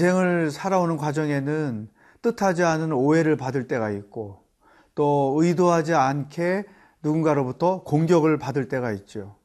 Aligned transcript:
인생을 0.00 0.50
살아오는 0.50 0.96
과정에는 0.96 1.88
뜻하지 2.22 2.64
않은 2.64 2.90
오해를 2.92 3.36
받을 3.36 3.68
때가 3.68 3.90
있고 3.90 4.42
또 4.94 5.36
의도하지 5.38 5.94
않게 5.94 6.64
누군가로부터 7.02 7.82
공격을 7.82 8.38
받을 8.38 8.68
때가 8.68 8.92
있죠. 8.92 9.36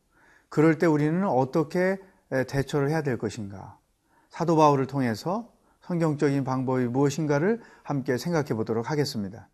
그럴 0.48 0.78
때 0.78 0.86
우리는 0.86 1.28
어떻게 1.28 2.00
대처를 2.48 2.90
해야 2.90 3.04
될 3.04 3.18
것인가? 3.18 3.78
사도 4.30 4.56
바울을 4.56 4.88
통해서 4.88 5.52
성경적인 5.82 6.46
방법이 6.46 6.86
무엇인가를 6.86 7.62
함께 7.84 8.18
생각해 8.18 8.54
보도록 8.54 8.90
하겠습니다. 8.90 9.50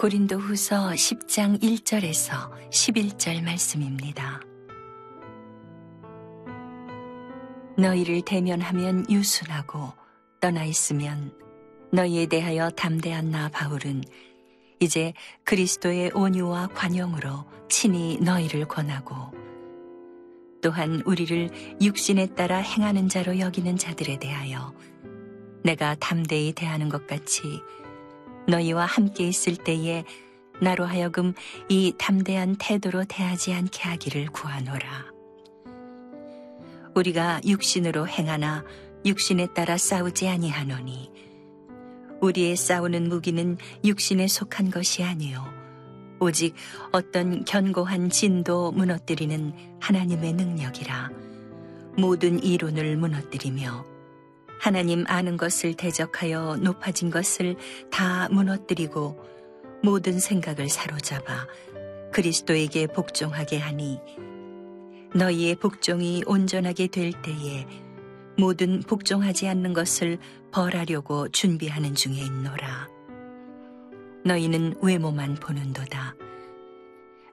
고린도 0.00 0.38
후서 0.38 0.92
10장 0.92 1.60
1절에서 1.60 2.50
11절 2.70 3.44
말씀입니다. 3.44 4.40
너희를 7.76 8.22
대면하면 8.22 9.04
유순하고 9.10 9.92
떠나 10.40 10.64
있으면 10.64 11.34
너희에 11.92 12.24
대하여 12.24 12.70
담대한 12.70 13.30
나 13.30 13.50
바울은 13.50 14.02
이제 14.80 15.12
그리스도의 15.44 16.12
온유와 16.14 16.68
관용으로 16.68 17.44
친히 17.68 18.16
너희를 18.22 18.68
권하고 18.68 19.14
또한 20.62 21.02
우리를 21.04 21.76
육신에 21.82 22.28
따라 22.28 22.56
행하는 22.56 23.10
자로 23.10 23.38
여기는 23.38 23.76
자들에 23.76 24.18
대하여 24.18 24.72
내가 25.62 25.94
담대히 25.96 26.54
대하는 26.54 26.88
것 26.88 27.06
같이 27.06 27.60
너희와 28.50 28.84
함께 28.84 29.26
있을 29.26 29.56
때에 29.56 30.04
나로 30.60 30.84
하여금 30.84 31.32
이 31.68 31.94
담대한 31.96 32.56
태도로 32.58 33.04
대하지 33.04 33.54
않게 33.54 33.88
하기를 33.88 34.26
구하노라. 34.26 35.06
우리가 36.94 37.40
육신으로 37.46 38.08
행하나 38.08 38.64
육신에 39.04 39.48
따라 39.54 39.78
싸우지 39.78 40.28
아니하노니 40.28 41.10
우리의 42.20 42.56
싸우는 42.56 43.08
무기는 43.08 43.56
육신에 43.84 44.26
속한 44.26 44.70
것이 44.70 45.02
아니요 45.02 45.42
오직 46.18 46.54
어떤 46.92 47.44
견고한 47.44 48.10
진도 48.10 48.72
무너뜨리는 48.72 49.54
하나님의 49.80 50.34
능력이라 50.34 51.10
모든 51.96 52.42
이론을 52.42 52.96
무너뜨리며 52.98 53.89
하나님 54.60 55.04
아는 55.08 55.38
것을 55.38 55.72
대적하여 55.74 56.56
높아진 56.56 57.10
것을 57.10 57.56
다 57.90 58.28
무너뜨리고 58.30 59.18
모든 59.82 60.18
생각을 60.20 60.68
사로잡아 60.68 61.46
그리스도에게 62.12 62.86
복종하게 62.86 63.58
하니 63.58 63.98
너희의 65.14 65.56
복종이 65.56 66.22
온전하게 66.26 66.88
될 66.88 67.12
때에 67.12 67.66
모든 68.36 68.80
복종하지 68.82 69.48
않는 69.48 69.72
것을 69.72 70.18
벌하려고 70.52 71.28
준비하는 71.28 71.94
중에 71.94 72.16
있노라. 72.16 72.88
너희는 74.24 74.74
외모만 74.82 75.36
보는도다. 75.36 76.14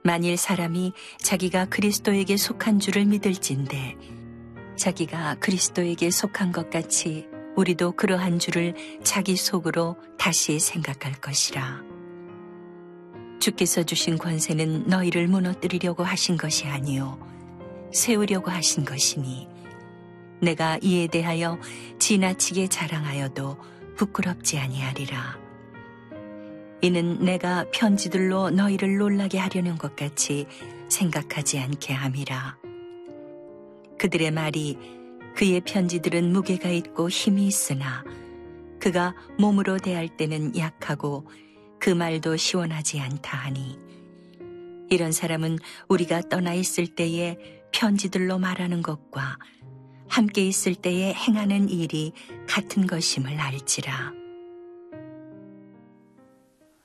만일 0.02 0.38
사람이 0.38 0.94
자기가 1.18 1.66
그리스도에게 1.66 2.38
속한 2.38 2.80
줄을 2.80 3.06
믿을진데 3.06 3.98
자기가 4.78 5.36
그리스도에게 5.40 6.12
속한 6.12 6.52
것 6.52 6.70
같이 6.70 7.28
우리도 7.56 7.94
그러한 7.94 8.40
줄을 8.40 8.76
자기 9.04 9.36
속으로 9.36 9.98
다시 10.18 10.60
생각할 10.60 11.14
것이라. 11.14 11.82
주께서 13.40 13.84
주신 13.84 14.18
권세는 14.18 14.88
너희를 14.88 15.28
무너뜨리려고 15.28 16.04
하신 16.04 16.38
것이 16.38 16.66
아니요 16.68 17.20
세우려고 17.94 18.52
하신 18.52 18.86
것이니 18.86 19.48
내가 20.42 20.78
이에 20.82 21.08
대하여 21.08 21.60
지나치게 22.00 22.68
자랑하여도 22.68 23.58
부끄럽지 23.96 24.60
아니하리라. 24.60 25.40
이는 26.82 27.24
내가 27.24 27.66
편지들로 27.72 28.52
너희를 28.52 28.98
놀라게 28.98 29.40
하려는 29.40 29.80
것 29.80 29.96
같이 29.96 30.46
생각하지 30.90 31.58
않게 31.58 31.94
함이라. 31.94 32.67
그들의 33.98 34.32
말이 34.32 34.78
그의 35.36 35.62
편지들은 35.62 36.32
무게가 36.32 36.70
있고 36.70 37.10
힘이 37.10 37.48
있으나 37.48 38.04
그가 38.80 39.16
몸으로 39.40 39.78
대할 39.78 40.08
때는 40.08 40.58
약하고 40.58 41.28
그 41.80 41.90
말도 41.90 42.38
시원하지 42.38 43.00
않다 43.00 43.38
하니 43.38 43.80
이런 44.90 45.12
사람은 45.12 45.58
우리가 45.90 46.22
떠나 46.22 46.54
있을 46.54 46.88
때에 46.88 47.38
편지들로 47.72 48.40
말하는 48.40 48.82
것과 48.82 49.38
함께 50.08 50.46
있을 50.48 50.76
때에 50.76 51.14
행하는 51.14 51.70
일이 51.70 52.14
같은 52.48 52.88
것임을 52.88 53.40
알지라. 53.40 54.14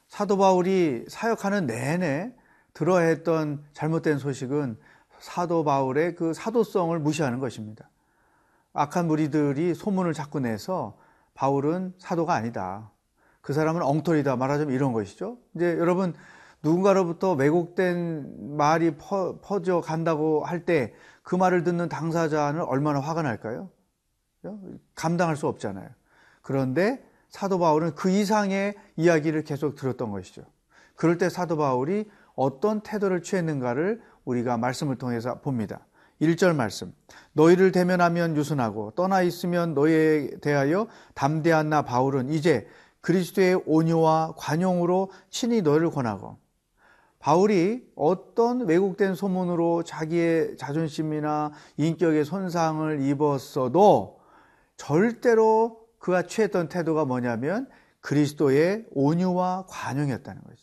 사도 0.09 0.37
바울이 0.37 1.05
사역하는 1.09 1.67
내내 1.67 2.33
들어야 2.75 3.07
했던 3.07 3.65
잘못된 3.73 4.19
소식은 4.19 4.77
사도 5.23 5.65
바울의 5.65 6.15
그 6.17 6.35
사도성을 6.35 6.99
무시하는 6.99 7.39
것입니다. 7.39 7.89
악한 8.75 9.07
무리들이 9.07 9.75
소문을 9.75 10.13
자꾸 10.13 10.41
내서 10.41 10.99
바울은 11.35 11.95
사도가 11.99 12.35
아니다. 12.35 12.91
그 13.41 13.53
사람은 13.53 13.83
엉터리다. 13.83 14.37
말하자면 14.37 14.75
이런 14.75 14.93
것이죠. 14.93 15.39
이제 15.55 15.77
여러분 15.79 16.15
누군가로부터 16.63 17.33
왜곡된 17.33 18.57
말이 18.57 18.97
퍼, 18.97 19.39
퍼져 19.41 19.81
간다고 19.81 20.45
할 20.45 20.65
때 20.65 20.95
그 21.23 21.37
말을 21.37 21.63
듣는 21.63 21.89
당사자는 21.89 22.63
얼마나 22.63 23.01
화가 23.01 23.23
날까요? 23.23 23.71
감당할 24.95 25.37
수 25.37 25.47
없잖아요. 25.47 25.89
그런데 26.43 27.05
사도 27.29 27.59
바울은 27.59 27.95
그 27.95 28.11
이상의 28.11 28.75
이야기를 28.97 29.45
계속 29.45 29.77
들었던 29.77 30.11
것이죠. 30.11 30.43
그럴 30.97 31.19
때 31.19 31.29
사도 31.29 31.57
바울이 31.57 32.11
어떤 32.35 32.81
태도를 32.81 33.23
취했는가를 33.23 34.03
우리가 34.25 34.57
말씀을 34.57 34.97
통해서 34.97 35.41
봅니다. 35.41 35.87
1절 36.21 36.55
말씀. 36.55 36.95
너희를 37.33 37.73
대면하면 37.73 38.37
유순하고 38.37 38.93
떠나 38.93 39.23
있으면 39.23 39.75
너희에 39.75 40.39
대하여 40.41 40.87
담대한 41.15 41.69
나 41.69 41.83
바울은 41.83 42.31
이제 42.31 42.67
그리스도의 43.01 43.63
온유와 43.67 44.35
관용으로 44.37 45.11
친히 45.29 45.63
너희를 45.63 45.91
권하고 45.91 46.39
바울이 47.19 47.89
어떤 47.95 48.67
왜곡된 48.67 49.15
소문으로 49.15 49.83
자기의 49.85 50.57
자존심이나 50.57 51.53
인격의 51.77 52.25
손상을 52.25 53.01
입었어도 53.03 54.21
절대로 54.77 55.87
그가 55.99 56.23
취했던 56.23 56.69
태도가 56.69 57.05
뭐냐면 57.05 57.69
그리스도의 58.01 58.87
온유와 58.91 59.67
관용이었다는 59.69 60.43
거죠. 60.43 60.57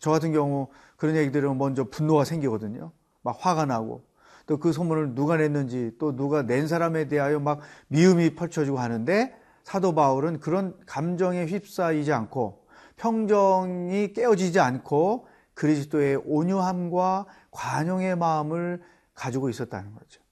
저 0.00 0.10
같은 0.10 0.32
경우 0.32 0.68
그런 1.02 1.16
얘기 1.16 1.32
들으면 1.32 1.58
먼저 1.58 1.82
분노가 1.82 2.24
생기거든요. 2.24 2.92
막 3.22 3.36
화가 3.40 3.66
나고 3.66 4.04
또 4.46 4.60
그 4.60 4.72
소문을 4.72 5.16
누가 5.16 5.36
냈는지 5.36 5.90
또 5.98 6.14
누가 6.14 6.46
낸 6.46 6.68
사람에 6.68 7.08
대하여 7.08 7.40
막 7.40 7.58
미움이 7.88 8.36
펼쳐지고 8.36 8.78
하는데 8.78 9.34
사도 9.64 9.96
바울은 9.96 10.38
그런 10.38 10.78
감정에 10.86 11.46
휩싸이지 11.46 12.12
않고 12.12 12.66
평정이 12.98 14.12
깨어지지 14.12 14.60
않고 14.60 15.26
그리스도의 15.54 16.22
온유함과 16.24 17.26
관용의 17.50 18.14
마음을 18.14 18.80
가지고 19.12 19.48
있었다는 19.48 19.94
거죠. 19.94 20.22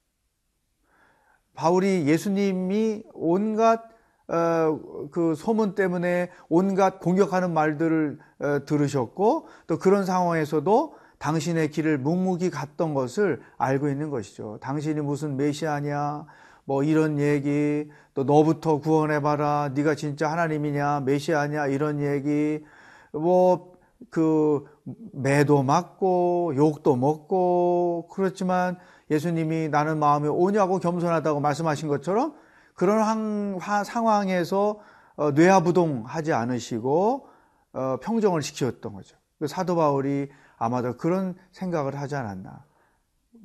바울이 1.53 2.07
예수님이 2.07 3.03
온갖 3.13 3.90
어, 4.27 4.79
그 5.11 5.35
소문 5.35 5.75
때문에 5.75 6.29
온갖 6.49 6.99
공격하는 6.99 7.53
말들을 7.53 8.19
어, 8.39 8.59
들으셨고 8.65 9.47
또 9.67 9.79
그런 9.79 10.05
상황에서도 10.05 10.95
당신의 11.17 11.69
길을 11.71 11.97
묵묵히 11.99 12.49
갔던 12.49 12.93
것을 12.93 13.41
알고 13.57 13.89
있는 13.89 14.09
것이죠. 14.09 14.57
당신이 14.61 15.01
무슨 15.01 15.37
메시아냐, 15.37 16.25
뭐 16.65 16.83
이런 16.83 17.19
얘기, 17.19 17.89
또 18.13 18.23
너부터 18.23 18.79
구원해봐라, 18.79 19.71
네가 19.75 19.95
진짜 19.95 20.31
하나님이냐, 20.31 21.01
메시아냐 21.01 21.67
이런 21.67 22.01
얘기, 22.01 22.63
뭐 23.11 23.71
그 24.09 24.65
매도 25.11 25.63
맞고 25.63 26.53
욕도 26.55 26.95
먹고 26.95 28.07
그렇지만 28.11 28.77
예수님이 29.09 29.69
나는 29.69 29.99
마음이 29.99 30.27
오냐고 30.27 30.79
겸손하다고 30.79 31.39
말씀하신 31.39 31.87
것처럼 31.87 32.33
그런 32.81 32.99
항, 33.03 33.83
상황에서 33.85 34.79
어, 35.15 35.29
뇌하부동하지 35.29 36.33
않으시고 36.33 37.27
어, 37.73 37.97
평정을 38.01 38.41
지켰던 38.41 38.93
거죠. 38.93 39.15
그 39.37 39.45
사도 39.45 39.75
바울이 39.75 40.31
아마도 40.57 40.97
그런 40.97 41.35
생각을 41.51 41.99
하지 41.99 42.15
않았나. 42.15 42.65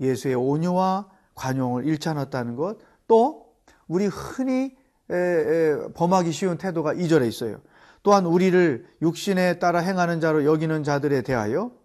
예수의 0.01 0.37
온유와 0.37 1.11
관용을 1.35 1.85
일찬했다는 1.85 2.57
것, 2.57 2.79
또 3.07 3.53
우리 3.89 4.07
흔히 4.07 4.75
범하기 5.95 6.33
쉬운 6.33 6.57
태도가 6.57 6.95
이절에 6.95 7.29
있어요. 7.29 7.61
또한 8.03 8.25
우리를 8.25 8.87
육신에 9.03 9.59
따라 9.59 9.81
행하는 9.81 10.19
자로 10.19 10.47
여기는 10.47 10.83
자들에 10.83 11.21
대하여 11.21 11.73
그 11.73 11.77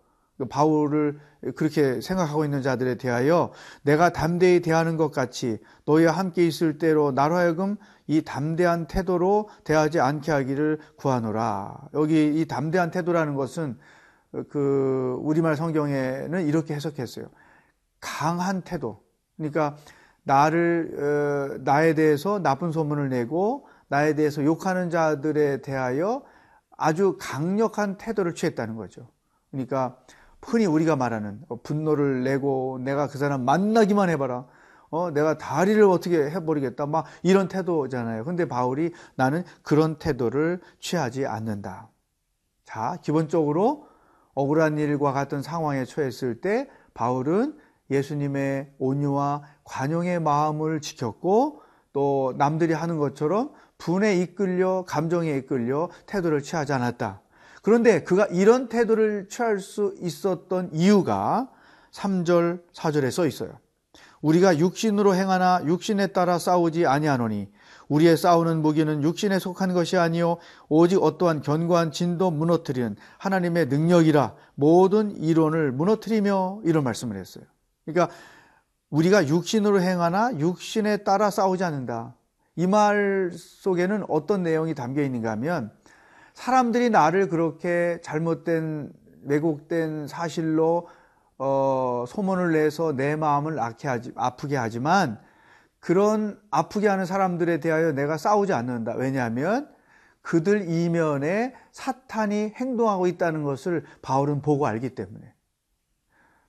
바울을 0.47 1.19
그렇게 1.55 2.01
생각하고 2.01 2.45
있는 2.45 2.61
자들에 2.61 2.95
대하여 2.95 3.51
내가 3.81 4.09
담대히 4.09 4.61
대하는 4.61 4.97
것 4.97 5.11
같이 5.11 5.59
너희와 5.85 6.11
함께 6.11 6.45
있을 6.45 6.77
때로 6.77 7.11
나로 7.11 7.35
하여금 7.35 7.77
이 8.07 8.21
담대한 8.21 8.87
태도로 8.87 9.49
대하지 9.63 9.99
않게 9.99 10.31
하기를 10.31 10.79
구하노라. 10.97 11.89
여기 11.93 12.39
이 12.39 12.45
담대한 12.45 12.91
태도라는 12.91 13.35
것은 13.35 13.77
그 14.49 15.17
우리말 15.21 15.55
성경에는 15.55 16.45
이렇게 16.45 16.73
해석했어요. 16.73 17.27
강한 17.99 18.61
태도. 18.61 19.03
그러니까 19.37 19.75
나를 20.23 21.57
어, 21.57 21.57
나에 21.63 21.93
대해서 21.93 22.39
나쁜 22.39 22.71
소문을 22.71 23.09
내고 23.09 23.67
나에 23.87 24.13
대해서 24.15 24.43
욕하는 24.43 24.89
자들에 24.89 25.61
대하여 25.61 26.23
아주 26.77 27.17
강력한 27.19 27.97
태도를 27.97 28.35
취했다는 28.35 28.75
거죠. 28.75 29.09
그러니까 29.51 29.97
흔히 30.43 30.65
우리가 30.65 30.95
말하는 30.95 31.39
어, 31.47 31.61
분노를 31.61 32.23
내고 32.23 32.79
내가 32.83 33.07
그 33.07 33.17
사람 33.17 33.45
만나기만 33.45 34.09
해봐라. 34.09 34.45
어, 34.89 35.11
내가 35.11 35.37
다리를 35.37 35.81
어떻게 35.83 36.17
해버리겠다. 36.29 36.85
막 36.85 37.05
이런 37.23 37.47
태도잖아요. 37.47 38.25
근데 38.25 38.47
바울이 38.47 38.91
나는 39.15 39.43
그런 39.63 39.97
태도를 39.97 40.59
취하지 40.79 41.25
않는다. 41.25 41.89
자, 42.65 42.97
기본적으로 43.01 43.87
억울한 44.33 44.77
일과 44.77 45.13
같은 45.13 45.41
상황에 45.41 45.85
처했을 45.85 46.41
때 46.41 46.69
바울은 46.93 47.57
예수님의 47.89 48.73
온유와 48.79 49.43
관용의 49.63 50.19
마음을 50.21 50.81
지켰고 50.81 51.61
또 51.93 52.33
남들이 52.37 52.73
하는 52.73 52.97
것처럼 52.97 53.51
분에 53.77 54.15
이끌려 54.15 54.85
감정에 54.87 55.31
이끌려 55.35 55.89
태도를 56.05 56.41
취하지 56.41 56.73
않았다. 56.73 57.21
그런데 57.61 58.03
그가 58.03 58.25
이런 58.27 58.69
태도를 58.69 59.27
취할 59.29 59.59
수 59.59 59.95
있었던 59.99 60.71
이유가 60.73 61.49
3절, 61.91 62.61
4절에 62.73 63.11
써 63.11 63.25
있어요. 63.27 63.59
우리가 64.21 64.57
육신으로 64.57 65.15
행하나 65.15 65.61
육신에 65.65 66.07
따라 66.07 66.37
싸우지 66.39 66.85
아니하노니 66.85 67.49
우리의 67.87 68.17
싸우는 68.17 68.61
무기는 68.61 69.03
육신에 69.03 69.39
속한 69.39 69.73
것이 69.73 69.97
아니요 69.97 70.37
오직 70.69 71.01
어떠한 71.01 71.41
견고한 71.41 71.91
진도 71.91 72.31
무너뜨리는 72.31 72.95
하나님의 73.17 73.65
능력이라 73.67 74.35
모든 74.55 75.11
이론을 75.11 75.71
무너뜨리며 75.71 76.61
이런 76.63 76.83
말씀을 76.83 77.17
했어요. 77.17 77.43
그러니까 77.85 78.15
우리가 78.91 79.27
육신으로 79.27 79.81
행하나 79.81 80.31
육신에 80.37 80.97
따라 80.97 81.29
싸우지 81.29 81.63
않는다. 81.63 82.15
이 82.57 82.67
말 82.67 83.31
속에는 83.33 84.05
어떤 84.09 84.43
내용이 84.43 84.75
담겨 84.75 85.01
있는가 85.01 85.31
하면 85.31 85.71
사람들이 86.41 86.89
나를 86.89 87.29
그렇게 87.29 87.99
잘못된 88.01 88.91
왜곡된 89.25 90.07
사실로 90.07 90.87
어, 91.37 92.03
소문을 92.07 92.53
내서 92.53 92.95
내 92.95 93.15
마음을 93.15 93.61
하지, 93.61 94.11
아프게 94.15 94.57
하지만 94.57 95.19
그런 95.79 96.39
아프게 96.49 96.87
하는 96.87 97.05
사람들에 97.05 97.59
대하여 97.59 97.91
내가 97.91 98.17
싸우지 98.17 98.53
않는다. 98.53 98.95
왜냐하면 98.95 99.69
그들 100.23 100.67
이면에 100.67 101.53
사탄이 101.73 102.53
행동하고 102.55 103.05
있다는 103.05 103.43
것을 103.43 103.85
바울은 104.01 104.41
보고 104.41 104.65
알기 104.65 104.95
때문에 104.95 105.35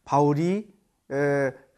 바울이 0.06 0.72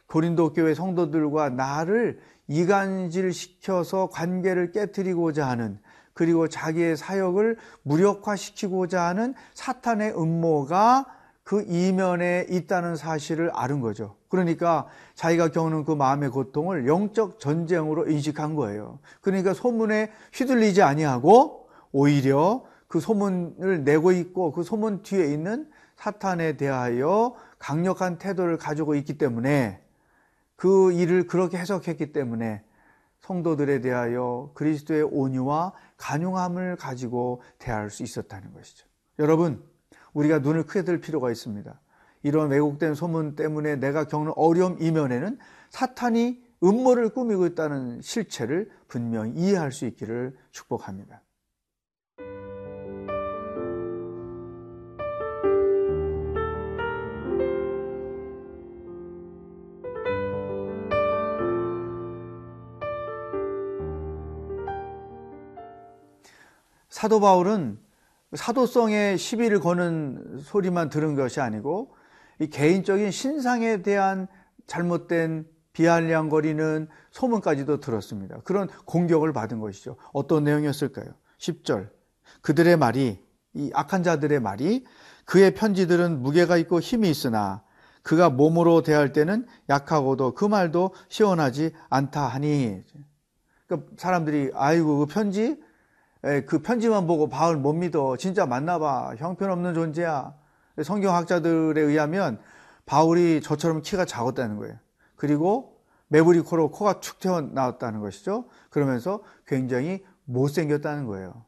고린도 0.07 0.53
교회 0.53 0.75
성도들과 0.75 1.51
나를 1.51 2.21
이간질 2.47 3.33
시켜서 3.33 4.09
관계를 4.11 4.71
깨뜨리고자 4.71 5.49
하는 5.49 5.81
그리고 6.15 6.49
자기의 6.49 6.97
사역을 6.97 7.57
무력화시키고자 7.83 9.03
하는 9.03 9.35
사탄의 9.55 10.17
음모가 10.17 11.07
그 11.43 11.63
이면에 11.69 12.47
있다는 12.49 12.97
사실을 12.97 13.51
아는 13.53 13.81
거죠. 13.81 14.17
그러니까 14.29 14.87
자기가 15.15 15.49
겪는 15.49 15.85
그 15.85 15.93
마음의 15.93 16.31
고통을 16.31 16.89
영적 16.89 17.39
전쟁으로 17.39 18.09
인식한 18.09 18.55
거예요. 18.55 18.99
그러니까 19.21 19.53
소문에 19.53 20.11
휘둘리지 20.33 20.83
아니하고 20.83 21.69
오히려 21.93 22.65
그 22.89 23.01
소문을 23.01 23.85
내고 23.85 24.13
있고 24.13 24.53
그 24.53 24.63
소문 24.63 25.03
뒤에 25.03 25.27
있는 25.33 25.69
사탄에 25.97 26.57
대하여 26.57 27.35
강력한 27.59 28.19
태도를 28.19 28.57
가지고 28.57 28.95
있기 28.95 29.19
때문에 29.19 29.81
그 30.57 30.93
일을 30.93 31.27
그렇게 31.27 31.59
해석했기 31.59 32.13
때문에 32.13 32.63
성도들에 33.27 33.81
대하여 33.81 34.51
그리스도의 34.55 35.03
온유와 35.05 35.73
간용함을 35.97 36.77
가지고 36.77 37.41
대할 37.59 37.89
수 37.89 38.03
있었다는 38.03 38.53
것이죠. 38.53 38.87
여러분, 39.19 39.65
우리가 40.13 40.41
눈을 40.41 40.65
크게 40.67 40.83
들 40.83 41.01
필요가 41.01 41.31
있습니다. 41.31 41.81
이런 42.23 42.51
왜곡된 42.51 42.95
소문 42.95 43.35
때문에 43.35 43.77
내가 43.77 44.05
겪는 44.05 44.33
어려움 44.37 44.77
이면에는 44.81 45.39
사탄이 45.71 46.43
음모를 46.63 47.11
꾸미고 47.11 47.47
있다는 47.47 48.03
실체를 48.03 48.71
분명히 48.89 49.33
이해할 49.33 49.73
수 49.73 49.87
있기를 49.87 50.37
축복합니다. 50.51 51.24
사도 66.95 67.19
바울은 67.19 67.77
사도성의 68.35 69.19
시비를 69.19 69.59
거는 69.59 70.39
소리만 70.45 70.91
들은 70.91 71.17
것이 71.17 71.41
아니고 71.41 71.93
이 72.39 72.47
개인적인 72.47 73.11
신상에 73.11 73.83
대한 73.83 74.29
잘못된 74.69 75.45
비아냥거리는 75.73 76.89
소문까지도 77.11 77.81
들었습니다. 77.81 78.39
그런 78.45 78.69
공격을 78.85 79.33
받은 79.33 79.59
것이죠. 79.59 79.97
어떤 80.13 80.45
내용이었을까요? 80.45 81.07
10절. 81.39 81.91
그들의 82.43 82.77
말이, 82.77 83.21
이 83.55 83.71
악한 83.75 84.05
자들의 84.05 84.39
말이 84.39 84.85
그의 85.25 85.53
편지들은 85.55 86.23
무게가 86.23 86.57
있고 86.59 86.79
힘이 86.79 87.11
있으나 87.11 87.65
그가 88.05 88.31
몸으로 88.31 88.83
대할 88.83 89.13
때는 89.13 89.49
약하고도 89.69 90.35
그 90.35 90.45
말도 90.45 90.95
시원하지 91.09 91.73
않다 91.91 92.29
하니. 92.29 92.85
그러니까 93.67 93.91
사람들이 93.97 94.53
아이고 94.55 94.99
그 94.99 95.07
편지 95.07 95.59
그 96.47 96.63
편지만 96.63 97.07
보고 97.07 97.29
바울 97.29 97.57
못 97.57 97.75
믿어. 97.75 98.17
진짜 98.17 98.47
맞나봐. 98.47 99.17
형편없는 99.19 99.75
존재야. 99.75 100.35
성경학자들에 100.83 101.81
의하면 101.81 102.39
바울이 102.87 103.41
저처럼 103.43 103.83
키가 103.83 104.07
작았다는 104.07 104.57
거예요. 104.57 104.75
그리고 105.17 105.77
매부리 106.09 106.41
코로 106.41 106.71
코가 106.71 107.01
축 107.01 107.21
튀어나왔다는 107.21 108.01
것이죠. 108.01 108.47
그러면서 108.71 109.23
굉장히 109.47 110.05
못생겼다는 110.25 111.07
거예요. 111.07 111.45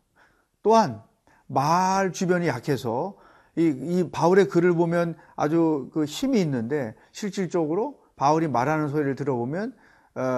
또한 0.63 1.03
말 1.47 2.13
주변이 2.13 2.47
약해서 2.49 3.17
이, 3.57 3.63
이 3.63 4.11
바울의 4.11 4.49
글을 4.49 4.75
보면 4.75 5.15
아주 5.35 5.89
그 5.93 6.05
힘이 6.05 6.41
있는데 6.41 6.95
실질적으로 7.13 8.01
바울이 8.17 8.49
말하는 8.49 8.89
소리를 8.89 9.15
들어보면 9.15 9.73
어, 9.73 9.75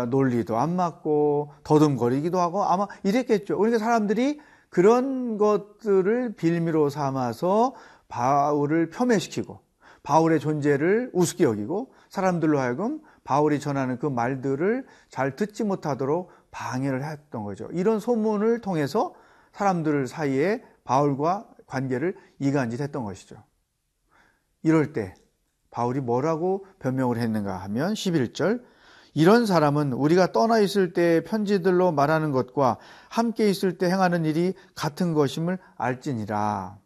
논리도 0.08 0.58
안 0.58 0.74
맞고 0.76 1.52
더듬거리기도 1.64 2.40
하고 2.40 2.64
아마 2.64 2.86
이랬겠죠. 3.04 3.56
그러니까 3.56 3.78
사람들이 3.78 4.40
그런 4.70 5.38
것들을 5.38 6.34
빌미로 6.34 6.90
삼아서 6.90 7.74
바울을 8.08 8.90
폄훼시키고 8.90 9.60
바울의 10.02 10.40
존재를 10.40 11.10
우습게 11.12 11.44
여기고 11.44 11.92
사람들로 12.08 12.58
하여금 12.58 13.00
바울이 13.24 13.60
전하는 13.60 13.98
그 13.98 14.06
말들을 14.06 14.86
잘 15.10 15.36
듣지 15.36 15.64
못하도록 15.64 16.30
방해를 16.50 17.04
했던 17.04 17.44
거죠. 17.44 17.68
이런 17.72 18.00
소문을 18.00 18.60
통해서 18.60 19.14
사람들 19.52 20.06
사이에 20.06 20.62
바울과 20.84 21.46
관계를 21.66 22.16
이간질했던 22.38 23.04
것이죠. 23.04 23.36
이럴 24.62 24.92
때 24.92 25.14
바울이 25.70 26.00
뭐라고 26.00 26.64
변명을 26.78 27.18
했는가 27.18 27.58
하면 27.58 27.92
11절 27.92 28.62
이런 29.18 29.46
사람은 29.46 29.94
우리가 29.94 30.30
떠나 30.30 30.60
있을 30.60 30.92
때 30.92 31.24
편지들로 31.24 31.90
말하는 31.90 32.30
것과 32.30 32.76
함께 33.08 33.50
있을 33.50 33.76
때 33.76 33.86
행하는 33.86 34.24
일이 34.24 34.54
같은 34.76 35.12
것임을 35.12 35.58
알지니라. 35.76 36.78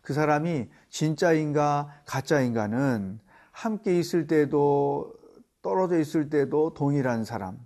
그 0.00 0.14
사람이 0.14 0.70
진짜인가 0.88 1.90
가짜인가는 2.06 3.20
함께 3.52 3.98
있을 3.98 4.26
때도 4.26 5.12
떨어져 5.60 5.98
있을 5.98 6.30
때도 6.30 6.72
동일한 6.72 7.26
사람. 7.26 7.58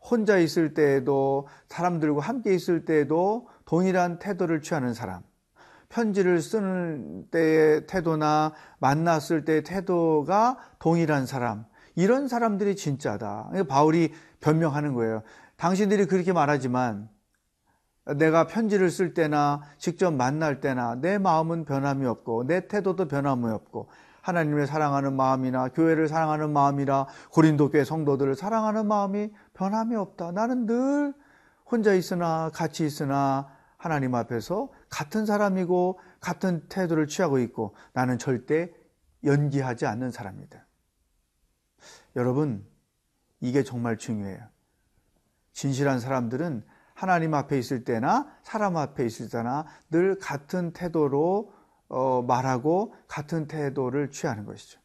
혼자 0.00 0.38
있을 0.38 0.72
때에도 0.72 1.48
사람들과 1.68 2.22
함께 2.22 2.54
있을 2.54 2.86
때에도 2.86 3.46
동일한 3.66 4.18
태도를 4.18 4.62
취하는 4.62 4.94
사람. 4.94 5.20
편지를 5.90 6.40
쓰는 6.40 7.26
때의 7.30 7.86
태도나 7.86 8.54
만났을 8.78 9.44
때의 9.44 9.64
태도가 9.64 10.56
동일한 10.78 11.26
사람. 11.26 11.66
이런 11.98 12.28
사람들이 12.28 12.76
진짜다. 12.76 13.50
바울이 13.68 14.14
변명하는 14.38 14.94
거예요. 14.94 15.22
당신들이 15.56 16.06
그렇게 16.06 16.32
말하지만 16.32 17.08
내가 18.16 18.46
편지를 18.46 18.88
쓸 18.88 19.14
때나 19.14 19.62
직접 19.78 20.12
만날 20.14 20.60
때나 20.60 20.94
내 20.94 21.18
마음은 21.18 21.64
변함이 21.64 22.06
없고 22.06 22.46
내 22.46 22.68
태도도 22.68 23.08
변함이 23.08 23.50
없고 23.50 23.88
하나님을 24.22 24.68
사랑하는 24.68 25.16
마음이나 25.16 25.70
교회를 25.70 26.06
사랑하는 26.06 26.52
마음이나 26.52 27.08
고린도 27.32 27.70
교회 27.70 27.82
성도들을 27.82 28.36
사랑하는 28.36 28.86
마음이 28.86 29.32
변함이 29.54 29.96
없다. 29.96 30.30
나는 30.30 30.66
늘 30.66 31.12
혼자 31.68 31.94
있으나 31.94 32.48
같이 32.54 32.86
있으나 32.86 33.48
하나님 33.76 34.14
앞에서 34.14 34.68
같은 34.88 35.26
사람이고 35.26 35.98
같은 36.20 36.62
태도를 36.68 37.08
취하고 37.08 37.40
있고 37.40 37.74
나는 37.92 38.18
절대 38.18 38.70
연기하지 39.24 39.86
않는 39.86 40.12
사람이다. 40.12 40.67
여러분, 42.18 42.66
이게 43.40 43.62
정말 43.62 43.96
중요해요. 43.96 44.40
진실한 45.52 46.00
사람들은 46.00 46.64
하나님 46.92 47.32
앞에 47.32 47.58
있을 47.58 47.84
때나 47.84 48.28
사람 48.42 48.76
앞에 48.76 49.06
있을 49.06 49.30
때나 49.30 49.64
늘 49.90 50.18
같은 50.18 50.72
태도로 50.72 51.52
어, 51.88 52.22
말하고 52.22 52.94
같은 53.06 53.46
태도를 53.46 54.10
취하는 54.10 54.44
것이죠. 54.44 54.78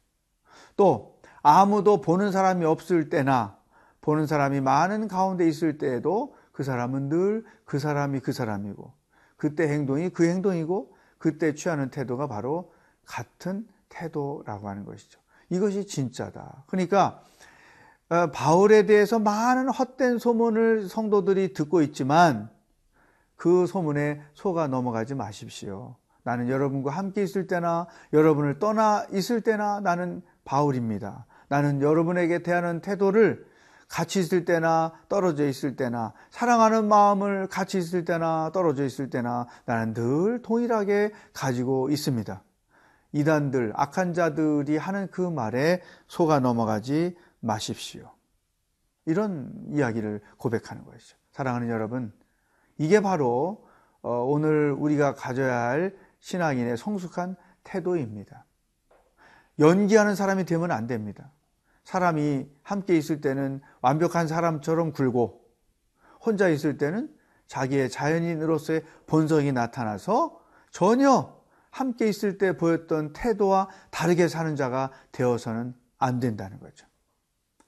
또 0.76 1.20
아무도 1.42 2.00
보는 2.00 2.32
사람이 2.32 2.64
없을 2.64 3.10
때나 3.10 3.58
보는 4.00 4.26
사람이 4.26 4.62
많은 4.62 5.08
가운데 5.08 5.46
있을 5.46 5.76
때에도 5.76 6.34
그 6.52 6.62
사람은 6.62 7.10
늘 7.10 7.44
그 7.64 7.78
사람이 7.78 8.20
그 8.20 8.32
사람이고 8.32 8.92
그때 9.36 9.68
행동이 9.68 10.10
그 10.10 10.28
행동이고 10.28 10.96
그때 11.18 11.54
취하는 11.54 11.90
태도가 11.90 12.26
바로 12.26 12.72
같은 13.04 13.66
태도라고 13.88 14.68
하는 14.68 14.84
것이죠. 14.84 15.20
이것이 15.54 15.86
진짜다. 15.86 16.64
그러니까 16.66 17.20
어, 18.08 18.30
바울에 18.30 18.86
대해서 18.86 19.18
많은 19.18 19.68
헛된 19.68 20.18
소문을 20.18 20.88
성도들이 20.88 21.54
듣고 21.54 21.80
있지만 21.82 22.50
그 23.36 23.66
소문에 23.66 24.20
속아 24.34 24.68
넘어가지 24.68 25.14
마십시오. 25.14 25.96
나는 26.22 26.48
여러분과 26.48 26.90
함께 26.90 27.22
있을 27.22 27.46
때나 27.46 27.86
여러분을 28.12 28.58
떠나 28.58 29.06
있을 29.12 29.40
때나 29.42 29.80
나는 29.80 30.22
바울입니다. 30.44 31.26
나는 31.48 31.82
여러분에게 31.82 32.42
대하는 32.42 32.80
태도를 32.80 33.46
같이 33.88 34.20
있을 34.20 34.44
때나 34.44 34.92
떨어져 35.08 35.46
있을 35.46 35.76
때나 35.76 36.14
사랑하는 36.30 36.88
마음을 36.88 37.46
같이 37.48 37.78
있을 37.78 38.04
때나 38.04 38.50
떨어져 38.52 38.84
있을 38.84 39.10
때나 39.10 39.46
나는 39.66 39.94
늘 39.94 40.42
동일하게 40.42 41.12
가지고 41.32 41.90
있습니다. 41.90 42.42
이단들, 43.14 43.72
악한 43.76 44.12
자들이 44.12 44.76
하는 44.76 45.08
그 45.12 45.20
말에 45.20 45.80
속아 46.08 46.40
넘어가지 46.40 47.16
마십시오. 47.38 48.10
이런 49.06 49.52
이야기를 49.68 50.20
고백하는 50.36 50.84
것이죠. 50.84 51.16
사랑하는 51.30 51.68
여러분, 51.68 52.12
이게 52.76 53.00
바로 53.00 53.68
어, 54.02 54.24
오늘 54.24 54.72
우리가 54.72 55.14
가져야 55.14 55.68
할 55.68 55.96
신앙인의 56.18 56.76
성숙한 56.76 57.36
태도입니다. 57.62 58.46
연기하는 59.60 60.16
사람이 60.16 60.44
되면 60.44 60.72
안 60.72 60.88
됩니다. 60.88 61.30
사람이 61.84 62.48
함께 62.64 62.96
있을 62.96 63.20
때는 63.20 63.60
완벽한 63.80 64.26
사람처럼 64.26 64.90
굴고 64.90 65.40
혼자 66.20 66.48
있을 66.48 66.78
때는 66.78 67.14
자기의 67.46 67.90
자연인으로서의 67.90 68.82
본성이 69.06 69.52
나타나서 69.52 70.40
전혀 70.72 71.43
함께 71.74 72.06
있을 72.08 72.38
때 72.38 72.56
보였던 72.56 73.14
태도와 73.14 73.68
다르게 73.90 74.28
사는 74.28 74.54
자가 74.54 74.92
되어서는 75.10 75.74
안 75.98 76.20
된다는 76.20 76.60
거죠. 76.60 76.86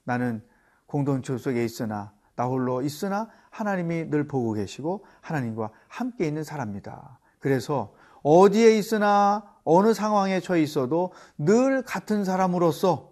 나는 0.05 0.41
공동체 0.85 1.37
속에 1.37 1.65
있으나 1.65 2.13
나 2.37 2.45
홀로 2.45 2.81
있으나 2.81 3.29
하나님이 3.49 4.09
늘 4.09 4.25
보고 4.25 4.53
계시고 4.53 5.05
하나님과 5.19 5.71
함께 5.89 6.25
있는 6.25 6.45
사람입니다. 6.45 7.19
그래서 7.39 7.93
어디에 8.23 8.77
있으나 8.77 9.53
어느 9.65 9.93
상황에 9.93 10.39
처해 10.39 10.61
있어도 10.61 11.11
늘 11.37 11.81
같은 11.81 12.23
사람으로서 12.23 13.11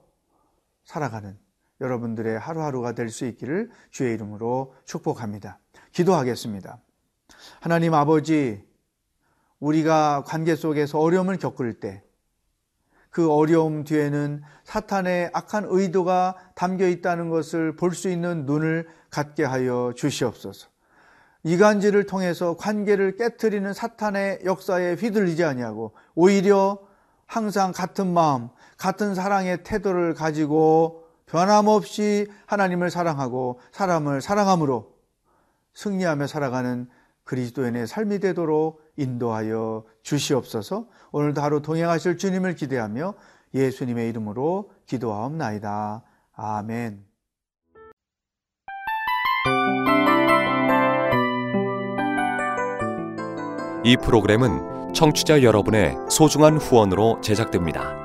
살아가는 0.85 1.37
여러분들의 1.81 2.39
하루하루가 2.39 2.93
될 2.93 3.09
수 3.09 3.25
있기를 3.25 3.69
주의 3.89 4.13
이름으로 4.13 4.73
축복합니다. 4.85 5.59
기도하겠습니다. 5.91 6.79
하나님 7.59 7.93
아버지, 7.93 8.63
우리가 9.65 10.23
관계 10.27 10.55
속에서 10.55 10.99
어려움을 10.99 11.37
겪을 11.37 11.79
때, 11.79 12.03
그 13.09 13.31
어려움 13.31 13.83
뒤에는 13.83 14.43
사탄의 14.63 15.31
악한 15.33 15.65
의도가 15.69 16.35
담겨 16.53 16.87
있다는 16.87 17.29
것을 17.29 17.75
볼 17.75 17.93
수 17.93 18.09
있는 18.09 18.45
눈을 18.45 18.87
갖게 19.09 19.43
하여 19.43 19.93
주시옵소서. 19.95 20.67
이간질을 21.43 22.05
통해서 22.05 22.57
관계를 22.57 23.15
깨뜨리는 23.17 23.71
사탄의 23.73 24.41
역사에 24.45 24.95
휘둘리지 24.95 25.43
아니하고 25.43 25.93
오히려 26.13 26.79
항상 27.25 27.71
같은 27.71 28.07
마음, 28.13 28.49
같은 28.77 29.15
사랑의 29.15 29.63
태도를 29.63 30.13
가지고 30.13 31.05
변함없이 31.25 32.27
하나님을 32.45 32.91
사랑하고 32.91 33.59
사람을 33.71 34.21
사랑함으로 34.21 34.93
승리하며 35.73 36.27
살아가는 36.27 36.87
그리스도인의 37.25 37.87
삶이 37.87 38.19
되도록 38.19 38.81
인도하여 38.97 39.83
주시옵소서 40.03 40.87
오늘도 41.11 41.41
하루 41.41 41.61
동행하실 41.61 42.17
주님을 42.17 42.55
기대하며 42.55 43.13
예수님의 43.53 44.09
이름으로 44.09 44.71
기도하옵나이다. 44.85 46.03
아멘. 46.33 47.03
이 53.83 53.97
프로그램은 53.97 54.93
청취자 54.93 55.43
여러분의 55.43 55.95
소중한 56.09 56.57
후원으로 56.57 57.21
제작됩니다. 57.21 58.04